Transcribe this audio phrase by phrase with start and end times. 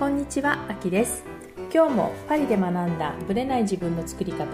[0.00, 1.24] こんにちは、あきです。
[1.70, 4.46] 今日もパリで学んだブレない自分の作り方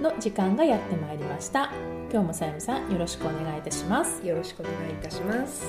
[0.00, 1.70] の時間がやってまいりました。
[2.10, 4.26] 今日もさゆみさんよろしくお願いいたします。
[4.26, 5.66] よろしくお願いいたします。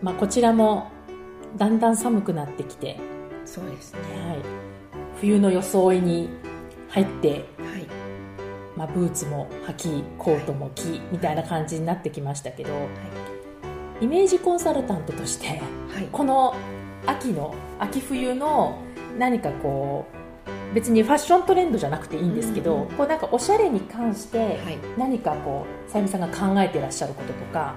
[0.00, 0.90] まあこちらも
[1.58, 2.98] だんだん寒くなってきて、
[3.44, 4.00] そうですね。
[4.00, 4.38] はい、
[5.20, 6.30] 冬の装いに
[6.88, 7.86] 入って、はい。
[8.78, 12.70] まあ、ブーツも履きコートも着みたいな感じになってきましたけど
[14.00, 15.60] イメージコンサルタントとして
[15.92, 16.08] はい。
[16.10, 16.54] この
[17.06, 18.82] 秋の秋冬の
[19.18, 24.78] 何かこう別にファッショントレンドじゃなくていいんですけど、うんうんこうなんかおしゃれに関してはい。
[24.96, 27.74] 何かこうさゆみさんが考えていらっしゃることとか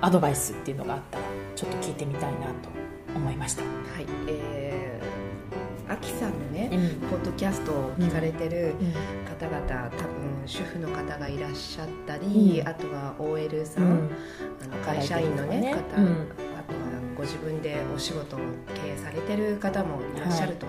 [0.00, 2.68] アドバイスっていうのがあったらちょっと聞いてみたいなと
[3.14, 3.68] 思いました、は
[4.00, 4.06] い。
[4.26, 7.08] えー、アキさんのね、うん。
[7.08, 8.92] ポッドキャストを聞かれてるうん。
[9.24, 12.68] 方々、多分主婦の方がいらっしゃったり、うん。
[12.68, 14.10] あとは OL さん、うん。
[14.62, 15.76] あの会社員のねね。
[15.96, 16.51] うんあとは
[17.22, 18.40] ご自分でお仕事を
[18.74, 20.66] 経営されてる方もいらっしゃると、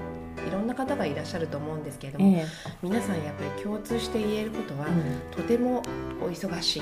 [0.48, 2.46] い、ろんな方がいらっしゃると思うんですけれども、え
[2.84, 5.80] 皆さんやっぱり共通して言えることは、えとても
[6.22, 6.82] お忙しい、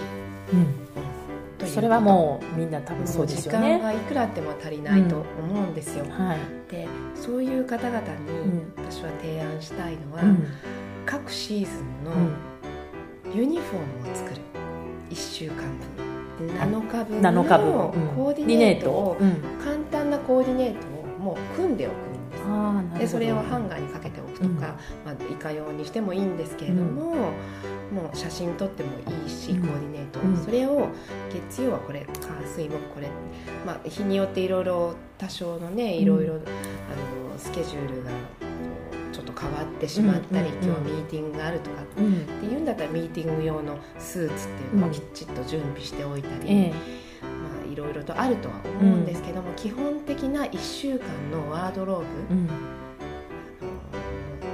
[1.62, 1.68] うん。
[1.70, 8.74] それはもうみんな多分そうですよもう時間ねがいくらあっても足りないと思うんですよ、はい、でそういう方々にん。
[8.76, 10.48] 私は提案したいのは、うん。
[11.06, 13.38] 各シーズンのうん。
[13.38, 14.42] ユニフォームを作る。
[15.10, 15.56] 1週間
[15.96, 16.11] 分
[16.47, 18.08] 7日分7日分、のうん。
[18.16, 19.42] コーディネートをうん。
[19.64, 23.00] 簡単なコーディネートをもう組んでおくんです。
[23.00, 24.58] でそれをハンガーにかけておくとか、うん。
[24.59, 24.75] ま
[25.08, 27.16] あ、いかようにしてもいいんですけれども、
[27.92, 28.89] もう写真撮っても
[29.23, 29.62] いいし、うん。
[29.62, 30.38] コーディネート、うん。
[30.38, 30.88] それを
[31.31, 33.08] 月曜はこれ火水木これ、
[33.66, 36.42] まあ、日によっていろいろ多少のねいろいろ、あの
[37.38, 38.12] スケジュールが
[39.42, 40.64] 変わってしまったり、うんうんうん。
[40.64, 42.14] 今日はミーティングがあるとかうん。
[42.14, 44.91] っていうんだったらミーティング用のスーツっていうのうん。
[44.91, 46.74] をきちっと準備しておいたり、
[47.72, 52.50] いろいろとあるとは思うんですけども、基本的な1週間のワードローブ、うん。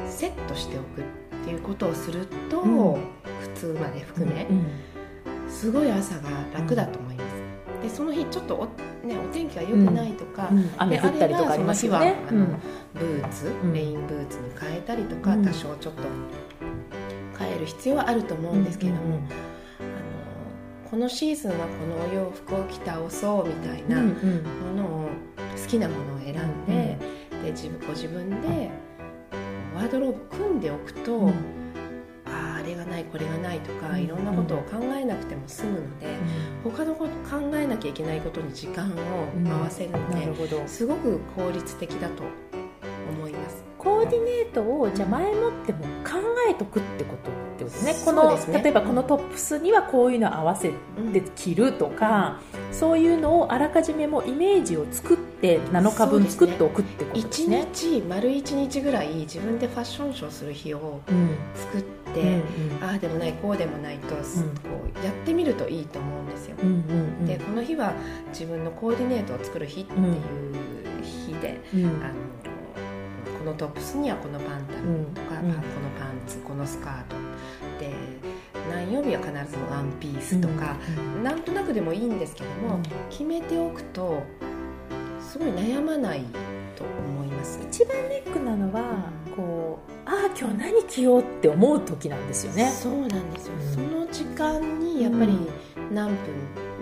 [0.09, 1.03] セットしておくっ
[1.45, 3.01] ていうことをすると、うん。
[3.55, 4.65] 靴まで含め、うん
[5.49, 7.06] すごい朝が楽だと思います。
[7.87, 8.65] でその日ちょっとお,、
[9.07, 10.69] ね、お天気が良くないとか、うん。
[10.77, 11.99] 雨降ったりとかありますよね。
[11.99, 12.45] であればその
[12.93, 13.73] ブーツ、うん。
[13.73, 15.45] レインブーツに変えたりとか、うん。
[15.45, 16.03] 多少ちょっと
[17.39, 19.19] 変える必要はあると思うんですけれども、
[20.89, 25.09] このシーズンはこのお洋服を着倒そうみたいなうんものを
[25.61, 26.97] 好きなものを選んで,、
[27.43, 28.69] で自分ご自分で
[29.75, 31.33] ワードローブ組んでおくと、うん
[32.67, 34.01] れがないこれがないとか、うん。
[34.01, 36.17] いろんなことを考えなくても済むので、
[36.63, 38.91] 他のこと考えなきゃいけないことに時間を
[39.61, 40.61] 回せるので、なるほど。
[40.67, 42.23] すごく効率的だと
[43.09, 43.66] 思います。
[43.87, 48.61] コーディネートをじゃあ前もっても考えとくってことってことですねこのね。
[48.61, 50.75] 例えばこのトップスにはこういうの合わせて
[51.37, 62.83] 着るとか、そういうのをあらかじめもイメージを作って7日分作っておくってことです一ね日丸一日ぐらい自分でファッションショーする日をうん作って、うん。
[62.83, 64.21] ああでもないこうでもないと、こ
[65.01, 66.57] うやってみるといいと思うんですよ。
[66.61, 66.75] うんうんう
[67.23, 67.25] ん。
[67.25, 67.93] でこの日は
[68.29, 70.15] 自分のコーディネートを作る日っていう
[71.03, 71.85] 日で、うん。
[72.03, 72.56] あのこ
[73.47, 75.51] のトップスにはこのパンタロンとか、うん。
[75.51, 75.63] あこの
[75.99, 77.15] パンツこのスカート
[77.79, 77.93] で
[78.69, 80.75] 何曜日は必ずワンピースとか、
[81.23, 82.83] なんとなくでもいいんですけども、うん。
[83.09, 84.23] 決めておくと
[85.21, 86.23] すごい悩まない
[86.75, 87.59] と思います。
[87.69, 92.69] 一番ネックなのは、こうああ今日何着ようって思う時なんですよね。
[92.71, 93.73] そうなんですよ、うん。
[93.73, 95.37] その時間にやっぱり
[95.91, 96.15] 何分、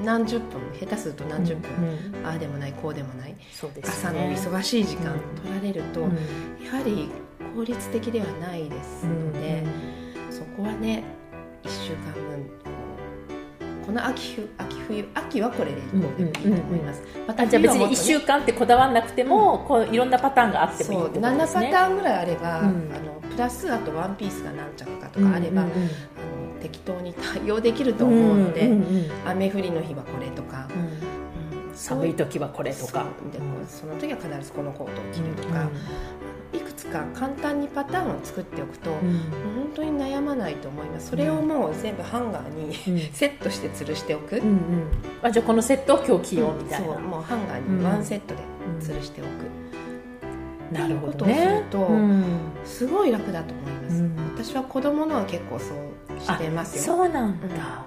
[0.04, 2.26] 何十分下手すると何十分、うんうん。
[2.26, 5.20] ああでもないこうでもないそうです朝のね忙しい時間うん。
[5.42, 6.16] 取られると、うん。
[6.66, 7.10] やはり
[7.56, 9.64] 効率的ではないですので、
[10.30, 11.04] そこはね
[11.64, 12.66] 1週間分
[13.86, 17.96] この秋冬秋冬秋はこれでいこうでもいいと思います、まあじゃあ別に1冬はもっとね。
[17.96, 21.66] 週間ってこだわらなくても、こういろんなパターンがあってもいいそうってことで7すね。
[21.72, 22.66] パターンぐらいあれば、うん。
[22.66, 22.70] あ
[23.00, 25.66] のプラスあとワンピースが何着かとかあれば、
[26.66, 28.72] 適当に対応できると思うので、
[29.24, 30.68] 雨降りの日はこれとか、
[31.76, 33.06] 寒い時はこれとか。
[33.32, 35.70] でその時は必ずこのコートを着るとか、
[36.54, 38.98] いくつか簡単にパターンを作っておくと、うん。
[38.98, 41.10] 本当に悩まないと思います。
[41.10, 42.50] それをもう全部ハンガー
[42.90, 43.14] に、うん。
[43.14, 44.42] セットして吊るしておく、
[45.22, 48.42] あじゃあこのセットを今日着ようみたいな、そうもうハンガーにワンセットで
[48.80, 49.28] 吊るしておく、
[50.76, 52.24] なるほどっていうねことをするとうん
[52.66, 54.16] すごい楽だと思います、うん。
[54.34, 55.78] 私は子供のは結構そう
[56.26, 56.96] してますよ。
[56.96, 57.86] そうなんだ、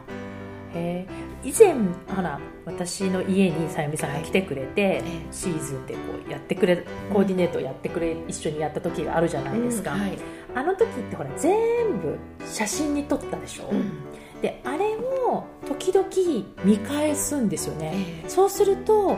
[0.74, 1.28] へえ。
[1.44, 1.74] 以前
[2.14, 10.00] ほら私の家にさゆみさんが来てくれて、えシーズンでこうやってくれコーディネートをやってくれ一緒にやった時があるじゃないですか、うん。
[10.00, 10.18] はい。
[10.54, 13.90] あの時ってほら全部写真に撮ったでしょ、うん。
[14.42, 16.08] であれを時々
[16.64, 18.28] 見返すんですよね、ええ。
[18.28, 19.16] そうすると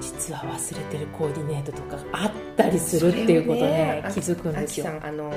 [0.00, 4.86] 実は忘れてるコーディネートとかがあったりするっていうことねね気づくんですよ。
[4.88, 5.32] あきさんあの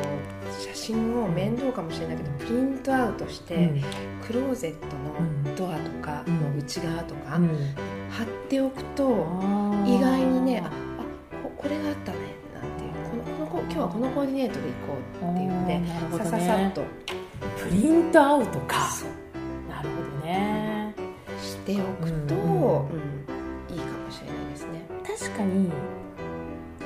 [0.60, 3.82] 写真を面倒かもしれないけどプリントアウトして、うん。
[4.26, 7.48] クローゼットのドアとかの内側とか、うん。
[8.10, 9.04] 貼っておくと、
[9.86, 10.70] 意外にねああ
[11.44, 12.18] ここれがあったね
[12.54, 14.94] なんていうこのこの今日はこのコーディネートでいこ
[15.28, 15.88] うっていうので、ね。
[16.18, 16.84] さささっと。
[17.58, 18.90] プリントアウトか。
[19.70, 20.94] なるほどね。
[21.42, 23.41] しておくと、ううん
[25.22, 25.72] 確かに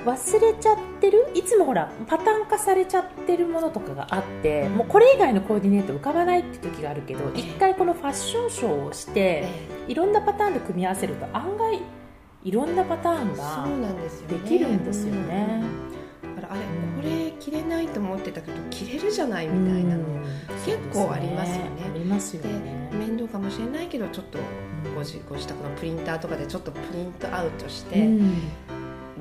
[0.06, 1.32] 忘れちゃってる？
[1.34, 4.76] いつもほらパターン化されちゃってるものとかがあって、うん。
[4.76, 7.40] もうこれ以外のコーディネート浮かばないって時があるけどええ。
[7.40, 9.48] 一回このファッションショーをして
[9.88, 11.80] いろんなパターンで組み合わせると案外
[12.44, 13.66] いろんなパターンが
[14.28, 15.64] できるんですよね。
[16.48, 16.62] あれ
[17.46, 20.24] 着れないと思ってたけど着れるじゃないみたいなの、うん。
[20.66, 21.84] 結構ありますよね。
[21.86, 22.90] ありますよでね。
[22.92, 24.40] 面倒かもしれないけどちょっと
[24.96, 28.40] ご自ご自宅のプリンターとかでちょっとプリントアウトして、うん。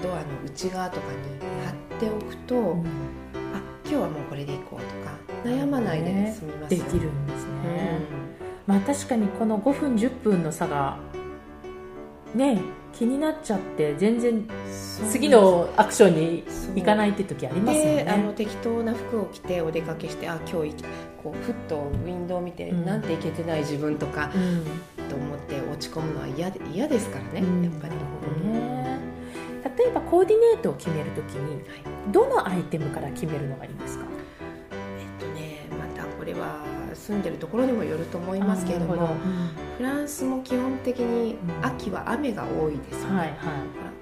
[0.03, 2.81] ドアの内側とかに貼っておくと、うん。
[2.81, 5.13] あ今日はもうこれでいこうとか
[5.45, 7.99] 悩まないで済みますでよきるんですね。
[8.67, 10.97] うまあ確かにこの5分10分の差が
[12.35, 12.61] ね
[12.93, 14.49] 気になっちゃって全然ん
[15.11, 16.45] 次のアクションに
[16.77, 18.35] 行かないって時ありますよであのね。
[18.35, 20.75] 適当な服を着てお出かけしてあ今日い
[21.23, 22.85] こうふっとウィンドウを見て、うん。
[22.85, 24.65] なんていけてない自分とかうん。
[25.09, 27.65] と思って落ち込むのは嫌で嫌ですからね、うん。
[27.65, 27.95] やっぱり。
[28.49, 28.99] ね。
[29.77, 31.83] 例えばコーディネートを決めるときにはい。
[32.13, 34.05] どのアイテムから決めるのがいいんですか？
[34.71, 36.63] えっとねまたこれは
[36.95, 39.17] 住んでるところにもよると思いますけれどもあーなる
[39.77, 41.67] フランスも基本的にうん。
[41.67, 43.55] 秋は雨が多いですよね、はいはだから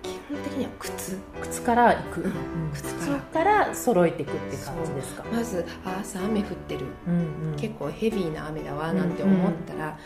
[0.02, 1.14] 基本的には靴。
[1.14, 1.16] い。
[1.42, 2.20] 靴から行く。
[2.22, 2.32] うん。
[2.72, 3.20] 靴靴から。
[3.20, 5.24] から揃えていくって感じですか。
[5.32, 6.86] まずあ朝雨降ってる。
[7.06, 7.56] うんうん。
[7.56, 9.98] 結構ヘビーな雨だわなんて思ったら、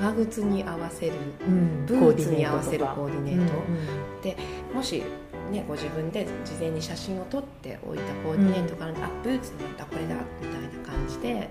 [0.00, 1.12] 長靴に合わせる。
[1.46, 1.86] うん。
[1.86, 5.02] ブーツに合わせるココーディネート、もし、
[5.50, 11.50] ね、ご自分で事前に写真を撮っておいたコーディネートがあるので、あブーツだったこれだみたいな感じで、なる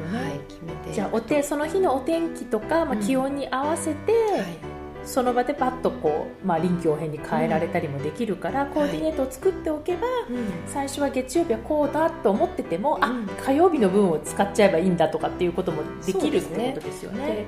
[0.00, 0.30] ほどね。
[0.30, 3.00] はい、決めてじゃあお手その日のお天気とか、まあ、うん。
[3.00, 4.73] 気温に合わせて、はい
[5.04, 10.06] その場でパッとこう、まあ、臨機応変に変えられたりもできるから、コーディネートを作っておけば、
[10.66, 13.04] 最初は月曜日はこうだと思ってても、うん。
[13.04, 13.14] あ
[13.44, 17.46] 火曜日の分を使っちゃえばいいんだとかっていうこともできるってことですよでね。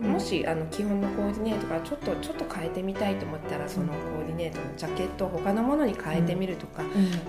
[0.00, 6.82] ももしあの基本のコーディネートからちょっとちょっと変えてみたいと思ったらそのコーディネートのジャケットを他のものに変えてみるとか、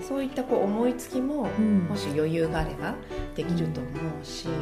[0.06, 1.86] そういったこう思いつきも、うん。
[1.88, 2.94] もし余裕があれば
[3.34, 3.88] できると思
[4.22, 4.56] うし、まあ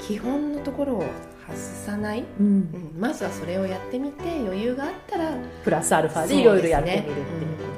[0.00, 1.04] 基本のところを
[1.48, 2.46] 外さない、うん。
[2.46, 2.48] う
[2.98, 5.32] ん、まずはそれをやってみて余裕があったら
[5.64, 7.24] プラスアルファでいろいろやってみるっていうこ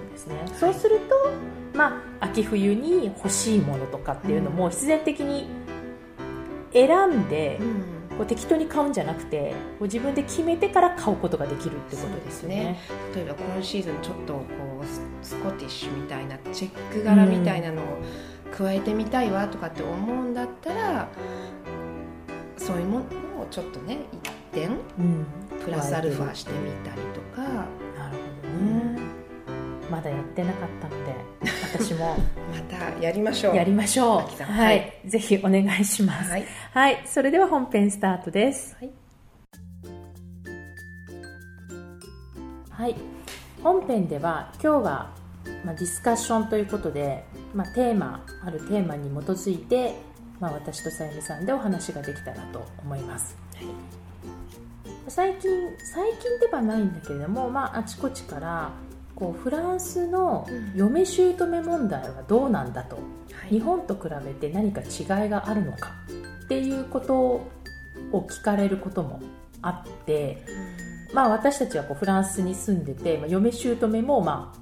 [0.06, 0.34] とですね。
[0.58, 5.46] そうすると、まあ、秋冬に欲しいものとかっていうのも必然的に
[6.72, 7.58] 選んで、
[8.16, 12.78] こう適当に買うんじゃなくてこう自分で決めてから買うことができるってことですよね。
[13.14, 14.42] 例えば今シーズンちょっとこ
[14.82, 14.86] う
[15.22, 17.84] ススコティッシュみたいなチェック柄みたいなのを
[18.50, 21.08] 加えてみたいわとかって思うんだったら
[22.68, 23.04] そういうもの
[23.40, 25.26] をちょっとね一点うん。
[25.64, 28.98] プラスアルファしてみたりとか、なるほどね。
[29.90, 31.14] まだやってなかったので
[31.72, 32.18] 私も。
[32.52, 33.56] またやりましょう。
[33.56, 34.42] やりましょう。
[34.42, 35.00] ははい。
[35.02, 36.30] い、ぜひお願いします。
[36.30, 36.44] はい、
[36.74, 38.76] はい、それでは本編スタートです。
[38.78, 38.90] はい。
[42.68, 42.94] はい、
[43.62, 45.10] 本編では今日は、
[45.64, 49.94] まあ、ディスカッションということで、まあ、テーマあるテーマに基づいて、
[50.40, 53.36] まあ、私とさゆみさんでお話ができたらと思います。
[55.08, 55.50] 最近
[55.92, 58.72] 最近ではないんだけれども、まあ、あちこちから
[59.14, 63.50] こうフランスの嫁姑問題はどうなんだと、はい。
[63.50, 65.92] 日本と比べて何か違いがあるのか。
[66.44, 67.50] っていうことを
[68.12, 69.20] 聞かれることも
[69.60, 70.44] あって、
[71.12, 74.58] まあ、私たちはこうフランスに住んでて、まあ、嫁姑もまあ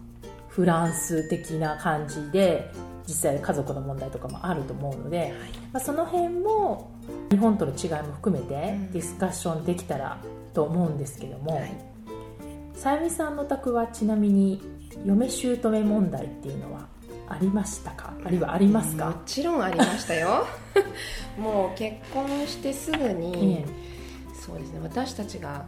[0.48, 2.72] フランス的な感じで
[3.06, 5.34] 実際家族の問題とかもあると思うので、
[5.72, 6.90] まあ、その辺も
[7.30, 8.92] 日本との違いも含めてうん。
[8.92, 10.18] ディスカッションできたら
[10.54, 11.72] と思うんですけども、はい。
[12.74, 14.62] さゆみさんのお宅はちなみに
[15.04, 16.86] 嫁姑問題っていうのは
[17.28, 18.12] ありましたか？
[18.24, 20.46] あるいはありますもか、ちろんありましたよ。
[21.38, 23.66] もう結婚してすぐに、え
[24.34, 24.80] そうですね。
[24.82, 25.64] 私たちが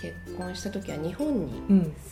[0.00, 1.62] 結婚した時は日本に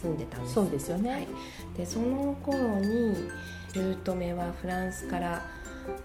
[0.01, 0.55] 住んでたんです。
[0.55, 1.29] そうですよね、はい、
[1.77, 3.29] でその頃に
[3.75, 5.43] 姑はフランスから、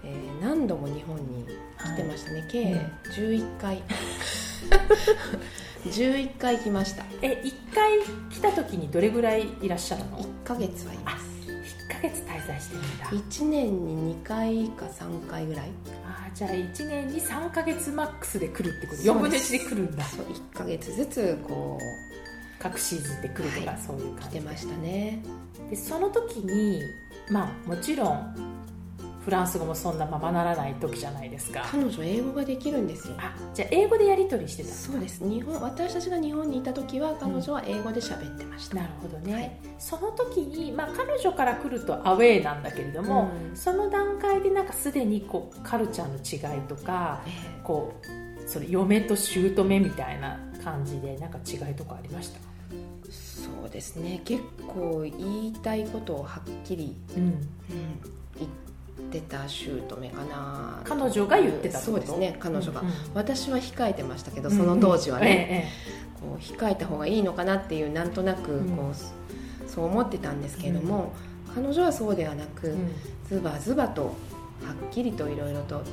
[0.03, 1.45] えー何度も日本に
[1.77, 2.79] 来てましたね、計うん
[3.13, 3.83] 11回
[5.85, 7.03] 11回来ました。
[7.21, 7.99] え一回
[8.29, 11.25] 来た時にどれぐらいいらっしゃるの？1ヶ月はいます。
[11.47, 13.05] 1ヶ月滞在してるんだ。
[13.05, 15.69] 1年に2回か3回ぐらい。
[16.05, 19.53] あーじゃあ1年に3ヶ月マックスで来るってこと？4分のそうです。
[19.55, 20.03] 1で来るんだ。
[20.05, 21.79] そう1ヶ月ずつこ
[22.63, 24.39] 隠し字で来るとか、はいそういう感じで。
[24.39, 25.23] 来てましたね。
[25.69, 26.81] でその時に
[27.29, 28.49] まあもちろん
[29.23, 31.63] フランス語もそんなままならない時じゃないですか。
[31.69, 33.15] 彼女英語ができるんですよ。
[33.19, 35.23] あじゃあ英語でやり取りしてたそうです。
[35.23, 39.59] 日本私たちが日本にいた時は彼女は英語で喋ってました、なるほどね、はい。
[39.77, 43.55] その時に、まあ、彼女から来るとアウェーなんだけれども、うん。
[43.55, 52.48] その段階でなんかすでにこうカルチャーの違いとかえこうそれ嫁と姑みたいな感じでなんか違いとかありましたえ
[53.09, 54.21] そうですね。
[54.25, 57.23] 結構言いたいことをはっきり、うん。
[57.23, 57.49] うん
[58.39, 60.81] 言ってた姑かな。
[60.83, 62.35] 彼女が言ってたそうですね。
[62.39, 62.93] 彼女が、うんうん。
[63.13, 68.75] 私は控えてましたけどその当時はね、えこう控えた方がいいのかなっていうなんとなくうん。
[68.75, 71.13] こう、そう思ってたんですけれども、
[71.55, 73.37] 彼女はそうではなく、えうん。
[73.37, 74.13] ズバズバとはっ
[74.91, 75.85] きりといろいろと言っ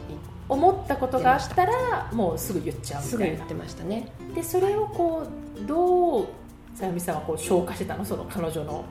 [0.49, 3.85] 思ったことがあったらもうすぐ言っちゃうみたいなすぐ言ってました。
[3.85, 5.27] ねでそれをこ
[5.63, 6.29] うどう
[6.77, 8.85] さゆみさんはこう消化してたのその彼女の、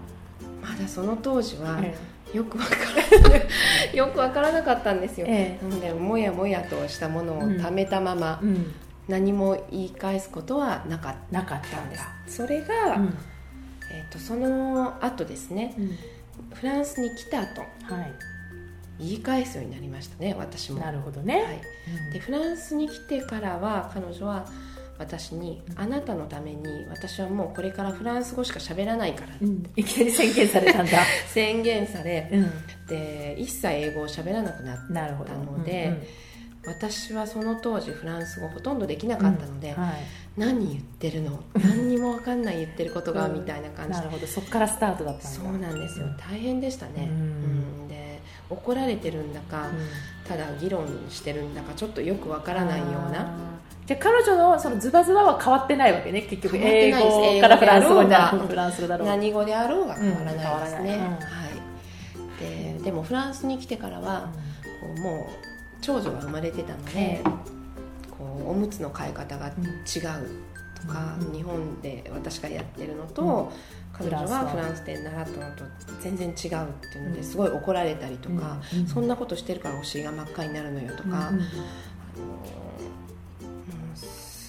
[0.59, 1.95] まだその当時はえ
[2.33, 2.71] よくわか
[3.29, 8.73] らよくわからなかったんですよ、えなのでもやもやとしたものを貯めたまま、うん、
[9.07, 13.17] 何も言い返すことはなかっなかったたんですそれが、うん。
[13.91, 15.75] えー、とその後ですね
[16.53, 17.67] フランスに来た後は
[18.97, 21.61] 言い返すようになりましたね私い、も、なるほどはね、
[22.09, 24.47] い、でフランスに来てからは彼女は
[24.97, 29.63] 私に「あなたのために私はもうこれからフランス語しか喋らないから」うん。
[29.75, 35.33] いきなり宣言されたんだ、 宣言されうで一切英語を喋らなくなっん、なるほど。
[35.33, 36.07] なので
[36.65, 39.83] 私はその当時フランス語ほとんどできなかったので、うん。
[39.83, 39.93] はい、
[40.37, 41.43] 何言ってるの？
[41.53, 43.93] 何にも分かんない言ってることが、うんみたいな感じ。
[43.93, 44.25] でなるほど。
[44.27, 45.39] そこからスタートだったんだ。
[45.39, 46.07] そうなんですよ。
[46.07, 46.17] うん。
[46.17, 47.05] 大変でしたね、うん。
[47.05, 47.05] う
[47.85, 47.87] ん。
[47.87, 49.67] で怒られてるんだか、
[50.27, 53.54] ただ議論してるんだかちょっとよくわからないような
[53.85, 56.57] じゃあ彼女のそのズバズバは変わってないわけね結局。
[56.57, 61.17] 英語からフランス語になフランス語だろう何語であろうが変わらないですね、うんうんは
[62.39, 64.29] い、ででもフランスに来てからは
[64.81, 65.45] こうもう
[65.81, 67.21] 長女が生まれてたので、
[68.09, 69.53] こうおむつの替え方が違う
[70.81, 71.31] とか、うん。
[71.31, 74.07] 日本で私がやってるのと、うん。
[74.07, 75.63] 彼女はフランスで習ったのと
[76.01, 77.13] 全然違うっていうのうん。
[77.13, 81.39] ですごい怒られたりとか、そんなことしてるからお尻が真っ赤になるのよとか、あの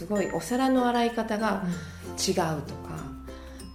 [0.07, 1.65] すごいお皿の洗い方が
[2.17, 2.41] 違うと
[2.75, 2.97] か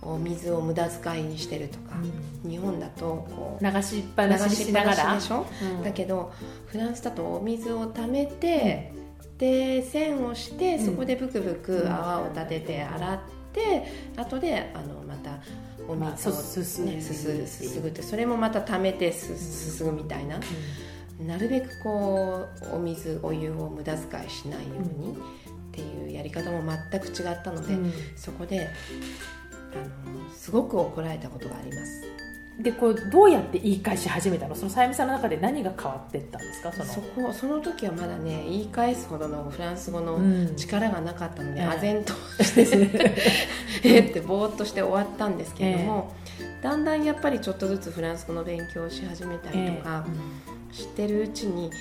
[0.02, 1.96] お水を無駄遣いにしてるとか、
[2.44, 5.16] 日本だとこう流しっぱなしにしながら？
[5.16, 5.84] でしょ、うん。
[5.84, 6.34] だけど
[6.66, 8.94] フランスだとお水を溜めて、
[9.38, 10.86] で線をしてうん。
[10.86, 13.20] そこでブクブク泡を立てて洗っ
[13.54, 13.84] て
[14.18, 15.38] 後であのまた
[15.88, 20.40] おまあ水を、すすね、すすすすぐってそれもまた溜めてすすすぐみたいな、
[21.20, 25.16] なるべくこうお水お湯を無駄遣いしないように
[25.72, 26.62] っていうやり方も
[26.92, 27.94] 全く違ったので、うん。
[28.16, 28.68] そこで
[29.74, 29.78] あ
[30.10, 32.04] のすごく怒られたことがあります。
[32.60, 34.54] でこうどうやって言い返し始めたの？
[34.54, 36.72] そのさゆみさんの中で何が変わってったんですか？
[36.72, 36.86] その。
[36.86, 40.56] そこその時はまだね言い返すほどのフランス語のうん。
[40.56, 41.68] 力がなかったので、ええ。
[41.68, 42.14] 唖然と
[42.44, 43.18] して
[43.84, 46.14] えってぼーっとして終わったんですけれども、
[46.62, 50.06] だんだんやっぱりちょっとずつフランス語の勉強をし始めたりとか、
[50.72, 51.72] 知ってるうちにいや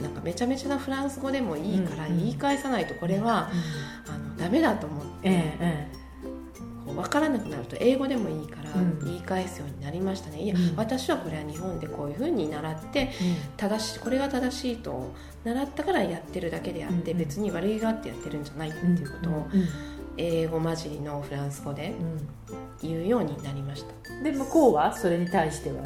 [0.00, 2.18] なんかめちゃめちゃなフランス語でもいいからうんうん。
[2.18, 3.50] 言い返さないとこれは、
[4.08, 5.30] あのダメだと思って、え
[5.60, 6.00] ええ
[6.86, 9.04] こう分からなくなると英語でもいいからうん。
[9.04, 10.42] 言い返すようになりましたね。
[10.42, 10.74] いや、うん。
[10.76, 13.12] 私はこれは日本でこういうふうに習ってえ
[13.56, 15.12] 正しこれが正しいと
[15.44, 17.18] 習ったからやってるだけであって、うん。
[17.18, 19.68] うん別に悪気があってやってるんじゃないってうんいうことをうん。
[20.16, 21.94] 英語混じりのフランス語で
[22.82, 24.12] 言うようになりました。
[24.12, 24.94] うんで向こうは？
[24.94, 25.82] それに対しては。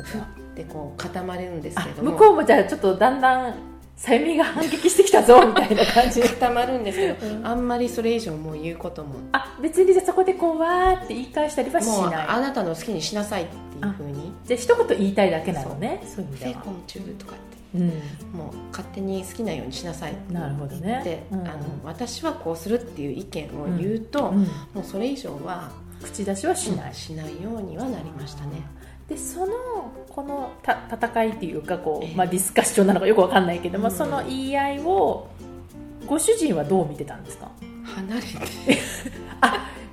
[0.55, 3.55] でこう固まるんですあけど向こうもじゃあちょっとだんだん
[3.97, 6.21] さゆみが反撃してきたぞみたいな感じ。
[6.21, 7.47] 固まるんですけど、うん。
[7.47, 9.15] あんまりそれ以上もう言うことも。
[9.33, 12.27] あ別にじゃあそこでこうわーって言い返したりはしもうない。
[12.27, 14.33] あなたの好きにしなさいっていうふうに。
[14.45, 16.25] じゃあ一言言いたいだけなのねそう。
[16.25, 16.61] いう意味「フェでは。
[16.63, 17.79] コンチュー」とかって。
[17.79, 17.89] うん。
[18.37, 21.01] もう勝手に好きなようにしなさいってなるほどね。
[21.05, 21.49] で、うん。
[21.49, 24.43] あの私はこうするっていう意見を言うと、うん。
[24.43, 24.47] も
[24.81, 25.71] うそれ以上は
[26.03, 28.63] 口出しはしない、しないようにはなりましたね。
[29.09, 29.53] でその
[30.09, 32.15] このた戦いっていうかこう、ええ。
[32.15, 33.95] まあ、ディスカッションなのかよくわかんないけども、うん。
[33.95, 35.29] その言い合いを
[36.07, 37.51] ご主人はどう見てたんですか？
[37.85, 38.81] 離れて。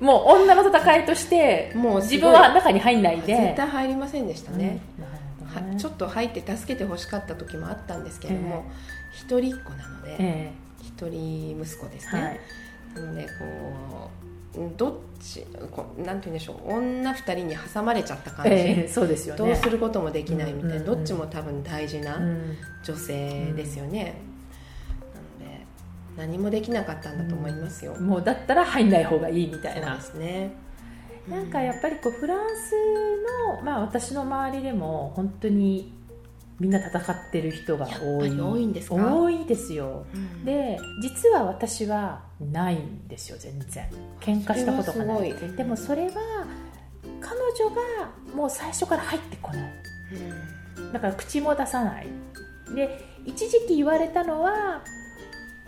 [0.00, 3.36] もう女の戦いとしてもう自分は中に入んないで。
[3.36, 5.04] 絶対入りませんでしたね、うん。
[5.04, 5.70] ね。
[5.72, 8.64] はちょっと入って助けてほしかった時もあったんですけれども、
[9.12, 12.40] 一人っ子なのでえ一人息子ですね、
[12.96, 13.06] えはい。
[13.06, 13.28] なのでこ
[14.24, 14.31] う
[14.76, 19.38] どっちこうなんて言うんでしょう女二人に挟まれちゃった感じ、ええそうですよね。
[19.38, 20.96] どうすることもできないみたいな、うんうんうん。
[20.98, 22.56] どっちも多分大事なうん。
[22.84, 24.14] 女性ですよね、
[25.14, 25.66] なので
[26.16, 29.96] 何もできなかったんだと思いますよ、もうだったら入んない方がいいみたいな。
[29.96, 30.52] ですね。
[31.28, 32.72] なんかやっぱりこうフランス
[33.54, 35.92] の、まあ、私の周りでも本当に
[36.62, 38.40] みんな戦ってる人が多い。
[38.40, 38.94] 多いんですか？
[38.94, 40.06] 多いですよ。
[40.14, 40.44] うん。
[40.44, 43.90] で実は私はないんですよ全然。
[44.20, 45.16] 喧嘩したことがない。
[45.18, 45.56] それはすごい。
[45.56, 46.12] でもそれは
[47.20, 49.72] 彼女がもう最初から入ってこない。
[50.92, 52.06] だから口も出さない。
[52.76, 54.84] で一時期言われたのは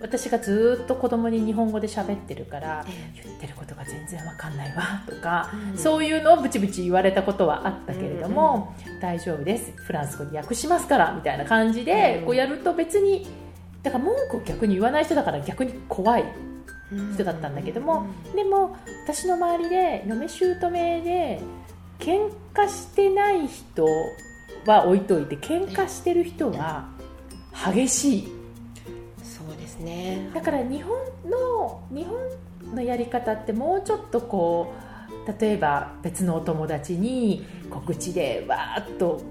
[0.01, 5.79] 私がずっと子供に日本語で喋ってるからえ言ってることが全然わかんないわとか、うん。
[5.79, 9.73] そういうのをブチブチ言われたことはあったけれども、大丈夫です。
[9.77, 12.25] フランス語で訳しますからみたいな感じで、うん。
[12.27, 13.27] こうやると別に
[13.83, 16.25] だから文句を逆に言わない人だから逆に怖い
[16.93, 20.71] うん人だったんだけども、でも私の周りで嫁姑
[21.01, 21.41] で
[21.99, 23.87] 喧嘩してない人
[24.67, 26.89] は置いといて喧嘩してる人は
[27.73, 28.29] 激しい
[29.85, 30.31] ね。
[30.35, 30.97] だから日本
[31.31, 34.73] の日本のやり方ってもうちょっとこ
[35.27, 39.23] う例えば別のお友達に告知でわーっと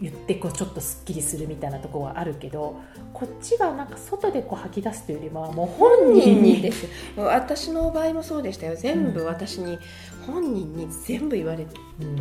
[0.00, 2.78] 言ってこうちょっとすっきりするみたいなところはあるけど
[3.14, 6.84] こっちはなんか外でこう吐き出すというよりももう本人にです
[7.16, 8.76] よ私の場合もそうでしたよ。
[8.76, 9.78] 全部私に、
[10.26, 11.66] 本人に全部言われ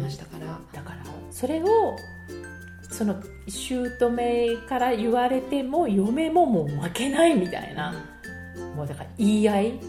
[0.02, 1.98] ましたから、だからそれを
[2.90, 7.94] その姑から言われても嫁ももう負けないみたいな、
[8.76, 9.80] もうだから言い合い？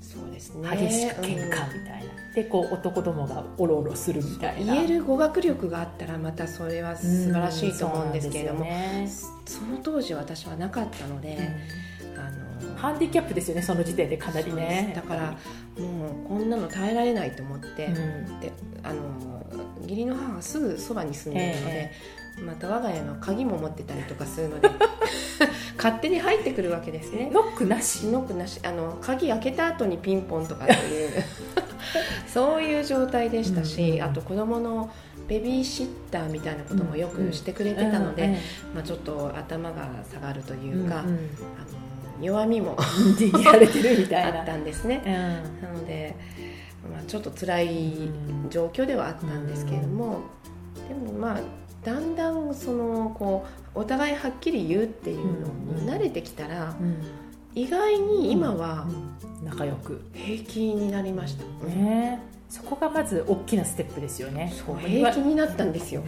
[0.00, 0.68] そうですね。
[0.70, 4.74] 激しく喧嘩みたいな、でこう男どもがおろおろするみたいな。
[4.74, 9.08] 言える語学力があったらまたそれは素晴らしいと思うんですけれども、うんそね。
[9.46, 11.38] その当時私はなかったので、
[12.16, 12.30] あ
[12.68, 15.32] のハンディキャップですよねその時点でかなりねだから
[15.78, 18.40] もうこんなの耐えられないと思って、うん。
[18.40, 19.02] であの
[19.82, 21.92] 義理の母がすぐそばに住んでるので、
[22.44, 24.68] また我が家の鍵も持ってたりとかするので
[25.76, 27.30] 勝手に入ってくるわけですね。
[27.32, 28.06] ノックなし。
[28.06, 28.60] ノックなし。
[28.62, 31.10] あの鍵開けた後にピンポンとかっていう。
[32.26, 34.90] そういう状態でしたし、うんあと子供の
[35.28, 38.32] ベビーシッターみたいなこともよくしてくれてたので、うん
[38.74, 41.86] まあ、ちょっと頭が下がるというか、うんうんあの
[42.18, 44.40] 弱みもうんやれてるみたいな。
[44.40, 45.02] あったんですね。
[45.04, 45.12] うん。
[45.12, 46.16] なので、
[46.90, 48.10] まあ、ちょっと辛い
[48.48, 50.20] 状況ではあったんですけれども、
[50.88, 51.40] でもまあ
[51.86, 53.46] だんだんそのこ
[53.76, 55.46] うお互いはっきり言うっていうの
[55.80, 57.00] に慣れてきたら、うん。
[57.54, 58.88] 意外に今は
[59.40, 59.44] うん。
[59.44, 60.02] 仲良く。
[60.12, 62.20] 平気になりました、ね。
[62.48, 64.52] そこがまず大きなステップですよね。
[64.66, 66.02] そう平気になったんですよ、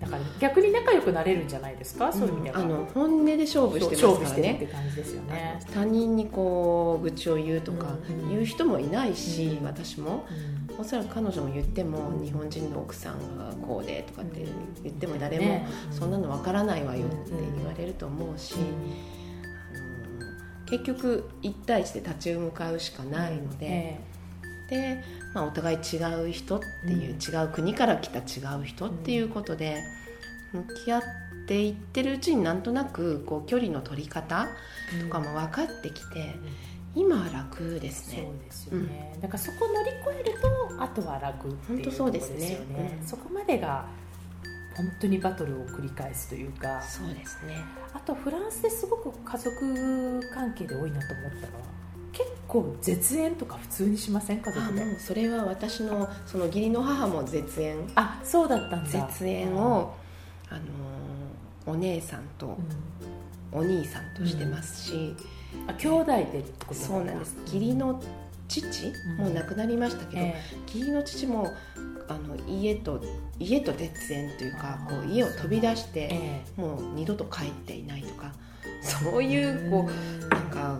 [0.00, 2.58] だから逆に仲良くなれるんじゃないですか、そういう意味では。
[2.58, 8.28] あの本音で勝負して勝負してるっますからねて感じですよね、他人にこう愚痴を言うとかうん。
[8.28, 9.64] 言う人もいないし、うん。
[9.64, 10.26] 私も。
[10.56, 14.44] うんおそらく彼女も言っても日本人の奥さんがこうでとかって
[14.82, 15.66] 言っても誰もね。
[15.90, 18.54] そんなのわからないわよって言われると思うし、
[20.66, 24.00] 結局1対1で立ち向かうしかないので、え
[24.70, 25.04] で、
[25.34, 27.18] まあ、お互い違う人っていう、うん。
[27.18, 29.82] 違う国から来た違う人っていうことで
[30.52, 31.02] 向き合っ
[31.46, 34.48] ていってるうちになんとなくこう距離の取り方
[34.98, 36.34] えとかも分かってきて、
[36.94, 38.32] 今は楽ですそうね。
[38.44, 42.98] ですよね、だからそこを乗り越えるとあとは楽っていう本当そうですよね。
[43.00, 43.06] うん。
[43.06, 43.86] そこまでが
[44.76, 46.82] 本当にバトルを繰り返すというか。
[46.82, 47.56] そうですね。
[47.94, 51.64] あとフランスですごく家族関係で多いなと思ったのは
[52.12, 54.40] 結構絶縁とか普通にしません？
[54.42, 57.90] 家あ族でそれは私のその義理の母も絶縁。
[57.94, 58.90] あそうだったんだ。
[58.90, 59.94] 絶縁を、
[60.50, 62.56] あのお姉さんとうん。
[63.54, 65.14] お兄さんとしてますし、
[65.66, 67.36] あ兄弟でってことそうなんです。
[67.46, 68.00] 義理の
[68.48, 69.16] 父、うん。
[69.16, 70.34] もう亡くなりましたけど、え
[70.66, 71.48] 義理の父も
[72.08, 73.00] あの家と
[73.38, 78.32] 家と絶縁というかこう家を飛び出しえてえもう二度と帰っていないとか
[78.82, 80.78] そういうこうなんか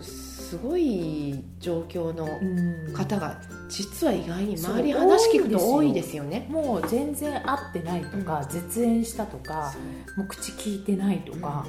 [0.00, 2.44] すごい状況のう
[2.90, 2.92] ん。
[2.94, 6.22] 方が実は意外に周り話聞くと多いですよ。
[6.22, 6.46] ね。
[6.48, 9.74] もう全然会ってないとか、う絶縁したとか
[10.16, 11.66] もう口聞いてないとか、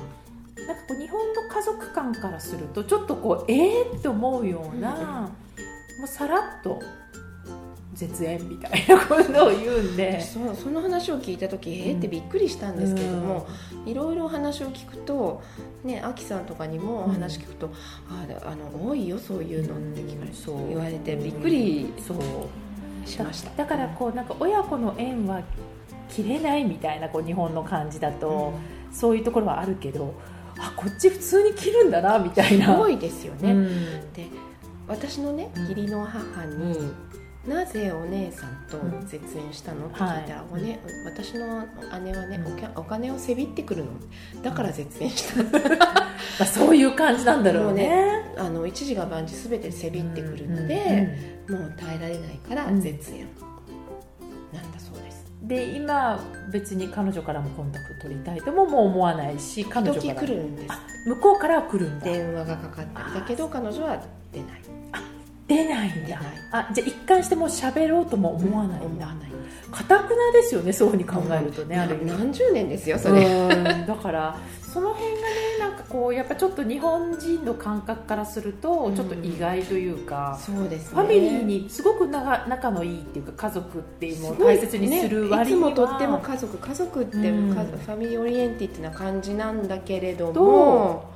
[0.68, 5.00] なんかこう日本の家族観からするとちょっとこうえーって思うような、うん。
[5.00, 5.06] うん
[5.98, 6.82] もうさらっと
[7.94, 10.20] 絶縁みたいなことを言うんで。
[10.20, 13.48] そうその話を聞いた時えーってびっくりしたんですけれども、
[13.86, 15.42] いろいろお話を聞くと
[15.86, 17.70] ねあきさんとかにもお話聞くと、
[18.10, 20.68] ああの多いよそういうのって聞かれう。
[20.68, 22.18] 言われてびっくりそう。
[23.08, 23.52] しました。
[23.56, 25.42] だからこうなんか親子の縁は
[26.10, 28.54] 切れないみたいなこう日本の感じだと、
[28.92, 30.14] そういうところはあるけど
[30.58, 32.68] あこっち普通に切るんだなみたいな。
[32.68, 33.52] すごいですよね。
[33.52, 34.14] うん。
[34.14, 34.28] で
[34.88, 36.92] 私のね義理の母に
[37.48, 39.86] なぜお姉さんと絶縁したの？
[39.86, 40.54] って聞いたら、はい。
[40.54, 41.64] おね、私の
[42.04, 42.80] 姉はね、うん。
[42.80, 43.92] お金をせびってくるの。
[44.42, 45.44] だから絶縁した、
[45.78, 45.86] ま
[46.42, 48.34] あ、そういう感じなんだろうね。
[48.38, 51.08] あの一時が万事全てせびってくるので、
[51.48, 52.82] もう耐えられないからうん。
[52.82, 53.28] 絶縁、
[55.48, 56.20] で今
[56.52, 60.22] 別に彼女からもコンタクト取りたいとももう思わないし彼女時から。
[60.22, 60.72] 々来るんです。
[60.72, 62.06] あ向こうからは来るんだ。
[62.06, 64.62] 電話がかかってだけど彼女は出ない。
[65.48, 66.20] 出ないんだ。
[66.52, 69.16] あじゃあ一貫してもう喋ろうとも思わないんだ。
[69.72, 72.06] かたくなですよねそういうふうに考えるとね、なある意味。
[72.06, 74.38] 何十年ですよそれ、うんだから
[74.76, 75.26] その辺がね
[75.58, 81.02] なんかこうやっぱちょっと日本人の感覚からするとちょっと意外というか、そうですね。
[81.02, 87.54] ファミリーにすごく仲仲のいいっていうか家族っていうのを大切にする割には、ね、いつもとっても家族家族って、うん。
[87.54, 91.10] ファミリーオリエンティってな感じなんだけれどとも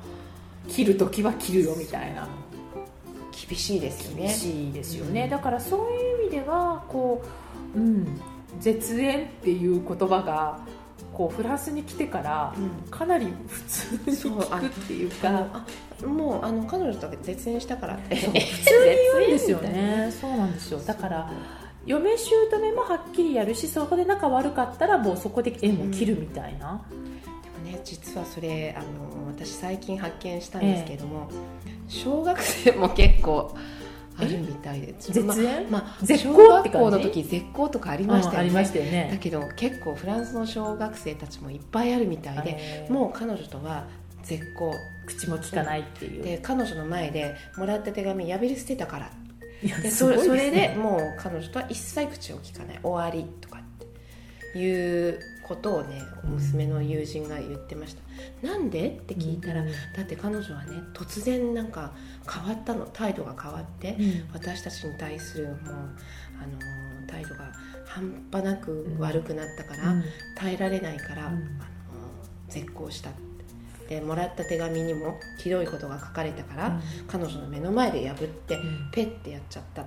[0.66, 2.26] 切る時は切るよみたいな。
[3.48, 4.22] 厳しいですよね。
[4.22, 5.30] 厳しいですよね、うん。
[5.30, 7.22] だからそういう意味ではこ
[7.76, 8.20] う、うん、
[8.58, 10.60] 絶縁っていう言葉が
[11.20, 12.90] こうフランスに来てからうん。
[12.90, 15.28] かなり普通に聞くっていうか。
[15.28, 18.16] あもうあの彼女と絶縁したからって。
[18.16, 18.38] 普通に
[19.18, 20.10] 言うんですよね。
[20.18, 20.80] そうなんですよ。
[20.86, 21.30] だから
[21.84, 26.82] 嫁姑もはっきりやるしそこで仲悪かったらもうそこで縁を切るみたいな、
[27.42, 31.28] でもね実はそれあの私最近発見したんですけども、
[31.88, 33.54] 小学生も結構
[34.20, 35.36] あるみたいで絶縁まあ、
[35.70, 42.92] まあ、絶小交って感じ学校の時絶交とかありましたよね、うんありましたよだねけど結構フランスの小学生たちもいっぱいあるみたいで、えー。
[42.92, 43.86] もう彼女とは
[44.22, 44.72] 絶交
[45.06, 46.22] 口も聞かないっていう。
[46.22, 49.10] で彼女の前でもらった手紙破り捨てたから。
[49.62, 52.80] いやですそそれでもう彼女とは一切口を聞かない。
[52.82, 53.62] 終わりとかっ
[54.52, 55.18] ていう
[55.50, 58.46] ことをね娘の友人が言ってました。
[58.46, 58.88] なんで？
[58.88, 59.68] って聞いたら、うん。
[59.68, 61.92] だって彼女はね突然なんか
[62.32, 62.86] 変わったの。
[62.86, 64.28] 態度が変わって、うん。
[64.32, 67.52] 私たちに対するもうあの態度が
[67.84, 70.04] 半端なく悪くなったから、うん。
[70.36, 71.32] 耐えられないから、うん。
[71.32, 71.40] あの
[72.48, 73.10] 絶交した。
[73.10, 73.12] っ
[73.88, 76.80] てでもらった手紙にもひどいことが書かれたから、うん。
[77.08, 78.88] 彼女の目の前で破って、ん。
[78.92, 79.84] ペッてやっちゃった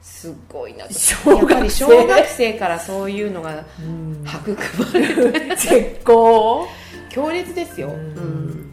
[0.00, 0.94] すっごいなと。
[0.94, 4.24] 小やっぱり学生小学生からそういうのがうん。
[4.26, 6.68] 育まれて絶交
[7.08, 7.90] 強烈ですよ、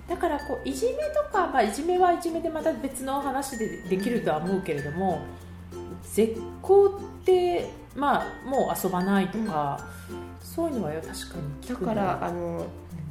[0.07, 5.21] だからこういじめとか、まあ、いじめはいじめでまた別の話でできるとは思うけれども、
[6.13, 9.87] 絶交って、まあ、もう遊ばないとか、
[10.41, 11.13] そういうのは確か
[11.61, 12.67] にだからあの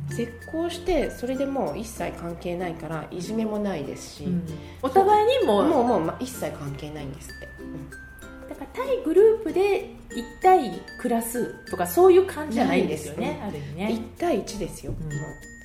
[0.09, 4.45] 絶交してそれでもう一切関係ないからいじめもないですし、うん。
[4.83, 7.49] お互いにももうもうま一切関係ないんですって、
[8.49, 15.09] だから対グループで1対暮らすとかそういう感じじゃないんですよねある意味1ね対1ですよ、うん。
[15.09, 15.15] もう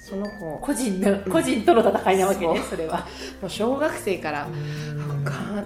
[0.09, 0.45] その子。
[0.45, 3.05] も個人の個人との戦いなわけねそれは。
[3.43, 4.47] う小学生から、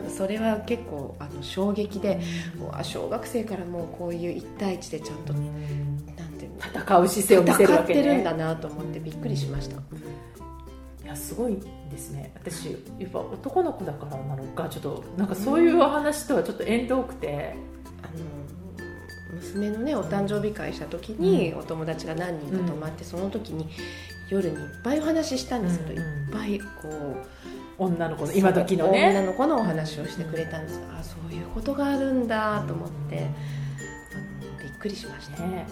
[0.10, 2.20] それは結構あの衝撃で、
[2.60, 5.44] うわ小学生からもうこういう1対1でちゃんと、なん
[6.38, 8.00] ていうの戦う姿勢を見せる戦わけね。
[8.02, 9.78] ってるんだなと思ってびっくりしました、
[11.04, 11.58] いやすごい
[11.92, 12.32] ですね。
[12.36, 17.56] 私やっぱ男の子だからなのかちょっとなんかそういう話とはちょっと縁遠くて、
[18.02, 23.68] あの娘のねお誕生日会した時に、お友達が何人か泊まって、その時に
[24.30, 26.06] 夜にいっぱいお話ししたんですけど、うんうん。
[26.06, 30.80] いっぱいこう女の子の今時の女ねの子のお話をしてくれたんです。
[30.80, 33.28] が、あそういうことがあるんだと思って、
[34.62, 35.68] びっくりしました、ね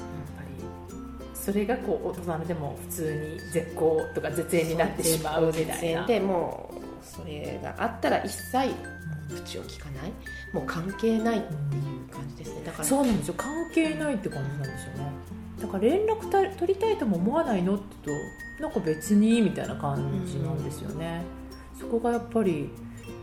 [1.42, 6.06] それがこう大人でも普通に絶好とか絶縁になってしまうみたいな。
[6.06, 8.74] でもうそれがあったら一切
[9.44, 10.12] 口を聞かない。
[10.54, 12.62] もう関係ないっていう感じですね。
[12.66, 13.34] だからそうなんですよ。
[13.38, 15.12] 関係ないって感じなんですよね。
[15.60, 18.20] だから連絡た取りたいとも思わないのって言う
[18.58, 21.22] となんか別にみたいな感じなんですよね、
[21.80, 22.70] そこがやっぱり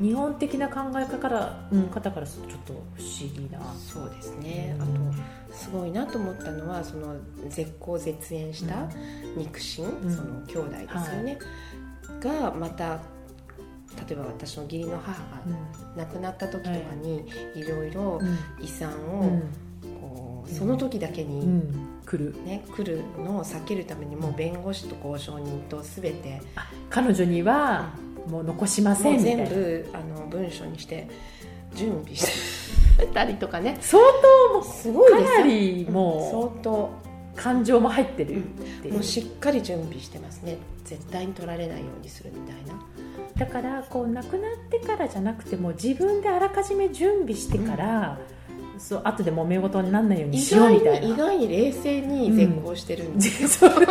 [0.01, 3.61] 日本的な考え方から,、うん、方からするとちょっと不思議な。
[3.75, 4.77] そうですね。
[4.79, 7.17] あとすごいなと思ったのはその
[7.49, 8.89] 絶交絶縁した
[9.37, 9.91] 肉親、ん。
[10.11, 11.39] その兄弟ですよね、
[12.21, 13.01] がまた
[14.09, 15.43] 例えば私の義理の母が
[15.97, 17.25] 亡くなった時とかに
[17.57, 18.21] いろいろ
[18.61, 19.43] 遺産をうん。
[20.01, 21.89] こうその時だけに、うん。
[22.09, 22.35] 来る。
[22.45, 26.41] ね、来るのを避けるためにもう弁護士と交渉人と全て
[26.89, 27.91] 彼女には
[28.29, 29.47] もう残しませんみたいな。
[29.47, 31.09] 全部あの文書にして
[31.75, 32.27] 準備し
[32.99, 33.79] てたりとかね。
[33.81, 34.03] 相
[34.51, 36.91] 当もすごいですよかなりも相当
[37.35, 38.47] う感情も入ってるっ
[38.83, 38.95] ていう。
[38.95, 40.59] もうしっかり準備してますね。
[40.85, 42.83] 絶対に取られないようにするみたいな。
[43.37, 48.19] だからこう亡くなってからじゃなくても自分であらかじめ準備してから、
[48.79, 51.07] そう後で揉め事にならないように意しようみ外たいな。
[51.07, 53.85] に意外に冷静に絶交してるんです、 ガー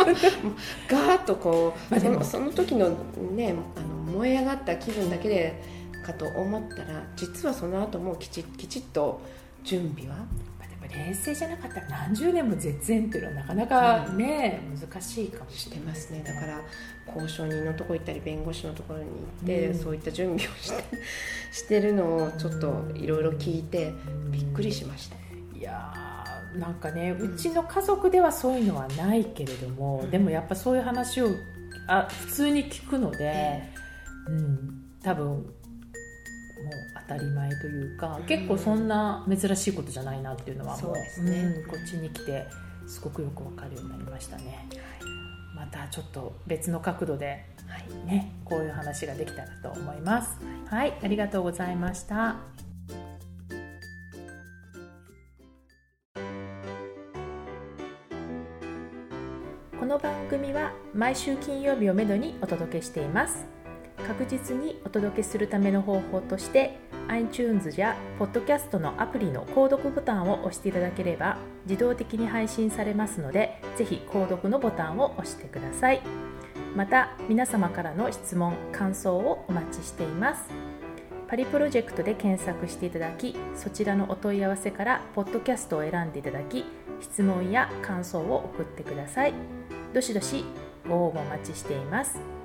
[1.18, 2.24] ッとこう、まあでも。
[2.24, 2.90] そのその時の
[3.34, 5.62] ねあの燃え上がった気分だけで
[6.04, 9.20] かと思ったら実はその後もきちきちっと
[9.64, 10.24] 準備は
[10.94, 16.22] 冷静じゃなかったら何十年も絶縁っていうのはなかなかね、うん、難しいかもしれないですね。
[16.26, 16.60] だから
[17.14, 19.10] 交渉人のとこ行ったり弁護士のところに行
[19.44, 20.84] って、うん、そういった準備をして
[21.52, 23.92] してるのをちょっといろいろ聞いて
[24.30, 25.16] びっくりしました。
[25.56, 25.92] いや
[26.56, 31.28] なんかねうちの家族ではそういうのはないけれども、うん、でもやっぱそういう話を
[31.86, 33.62] あ普通に聞くので、
[34.28, 35.46] うん、多分
[36.62, 36.72] もう
[37.08, 41.42] 当たり前というか、結構そんな珍しいことじゃないなっていうのはもう、ね。
[41.42, 42.46] うん、こっちに来て
[42.86, 48.06] すごくよくわかるようになりましたね、はい、またちょっと別の角度で、はい。
[48.06, 50.38] ね、こういう話ができたらと思います、
[50.70, 52.36] はい、はい、ありがとうございました。
[59.78, 63.46] この番組は毎週金曜日をめどにお届けしています
[64.06, 76.00] 確実にお届けするための方法として iTunes や Podcast のアプリの購読ボタンを押していただければ自動的に配信されますのでぜひ購読のボタンを押してください。
[76.76, 80.44] また皆様からの質問感想をお待ちしています。
[81.26, 86.64] パリプロジェクトで検索していただきそちらのお問い合わせからポッドキャストを選んでいただき
[87.00, 89.34] 質問や感想を送ってください。
[89.92, 90.44] どしどし
[90.88, 92.37] ご応募お待ちしています。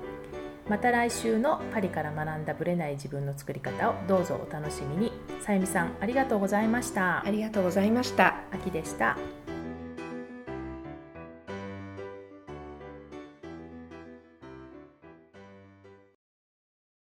[0.68, 5.12] また来週のパリから学んだぶれない自分の作り方をどうぞお楽しみに。
[5.40, 7.24] さゆみさんありがとうございました。
[7.24, 8.36] ありがとうございました。
[8.52, 9.16] 秋でした